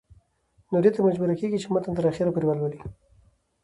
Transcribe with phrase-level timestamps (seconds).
[0.71, 2.79] نو دې ته مجبوره کيږي چې متن تر اخره پورې لولي